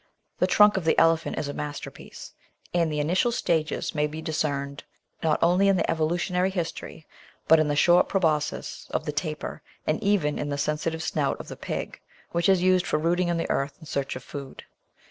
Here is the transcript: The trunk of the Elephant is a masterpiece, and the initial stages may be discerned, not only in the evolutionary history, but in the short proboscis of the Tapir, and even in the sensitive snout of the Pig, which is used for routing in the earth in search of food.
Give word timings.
The 0.39 0.47
trunk 0.47 0.77
of 0.77 0.83
the 0.83 0.97
Elephant 0.97 1.37
is 1.37 1.47
a 1.47 1.53
masterpiece, 1.53 2.33
and 2.73 2.91
the 2.91 2.99
initial 2.99 3.31
stages 3.31 3.93
may 3.93 4.07
be 4.07 4.19
discerned, 4.19 4.83
not 5.21 5.37
only 5.43 5.67
in 5.67 5.77
the 5.77 5.87
evolutionary 5.87 6.49
history, 6.49 7.05
but 7.47 7.59
in 7.59 7.67
the 7.67 7.75
short 7.75 8.09
proboscis 8.09 8.87
of 8.89 9.05
the 9.05 9.11
Tapir, 9.11 9.61
and 9.85 10.01
even 10.01 10.39
in 10.39 10.49
the 10.49 10.57
sensitive 10.57 11.03
snout 11.03 11.39
of 11.39 11.49
the 11.49 11.55
Pig, 11.55 11.99
which 12.31 12.49
is 12.49 12.63
used 12.63 12.87
for 12.87 12.97
routing 12.97 13.27
in 13.27 13.37
the 13.37 13.51
earth 13.51 13.77
in 13.79 13.85
search 13.85 14.15
of 14.15 14.23
food. 14.23 14.63